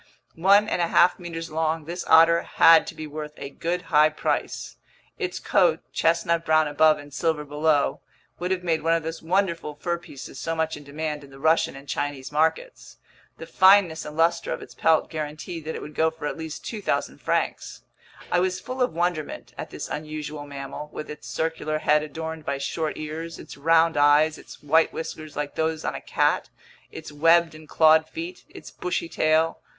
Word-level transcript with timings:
One 0.33 0.67
and 0.67 0.81
a 0.81 0.87
half 0.87 1.19
meters 1.19 1.51
long, 1.51 1.85
this 1.85 2.03
otter 2.07 2.41
had 2.41 2.87
to 2.87 2.95
be 2.95 3.05
worth 3.05 3.33
a 3.37 3.51
good 3.51 3.83
high 3.93 4.09
price. 4.09 4.77
Its 5.19 5.37
coat, 5.37 5.81
chestnut 5.93 6.43
brown 6.43 6.67
above 6.67 6.97
and 6.97 7.13
silver 7.13 7.45
below, 7.45 7.99
would 8.39 8.49
have 8.49 8.63
made 8.63 8.81
one 8.81 8.93
of 8.95 9.03
those 9.03 9.21
wonderful 9.21 9.75
fur 9.75 9.99
pieces 9.99 10.39
so 10.39 10.55
much 10.55 10.75
in 10.75 10.83
demand 10.83 11.23
in 11.23 11.29
the 11.29 11.37
Russian 11.37 11.75
and 11.75 11.87
Chinese 11.87 12.31
markets; 12.31 12.97
the 13.37 13.45
fineness 13.45 14.03
and 14.03 14.17
luster 14.17 14.51
of 14.51 14.63
its 14.63 14.73
pelt 14.73 15.07
guaranteed 15.07 15.65
that 15.65 15.75
it 15.75 15.83
would 15.83 15.93
go 15.93 16.09
for 16.09 16.25
at 16.25 16.35
least 16.35 16.65
2,000 16.65 17.19
francs. 17.19 17.83
I 18.31 18.39
was 18.39 18.59
full 18.59 18.81
of 18.81 18.95
wonderment 18.95 19.53
at 19.55 19.69
this 19.69 19.87
unusual 19.87 20.47
mammal, 20.47 20.89
with 20.91 21.11
its 21.11 21.27
circular 21.27 21.77
head 21.77 22.01
adorned 22.01 22.43
by 22.43 22.57
short 22.57 22.97
ears, 22.97 23.37
its 23.37 23.55
round 23.55 23.95
eyes, 23.97 24.39
its 24.39 24.63
white 24.63 24.91
whiskers 24.91 25.35
like 25.37 25.53
those 25.53 25.85
on 25.85 25.93
a 25.93 26.01
cat, 26.01 26.49
its 26.91 27.11
webbed 27.11 27.53
and 27.53 27.69
clawed 27.69 28.09
feet, 28.09 28.45
its 28.49 28.71
bushy 28.71 29.07
tail. 29.07 29.59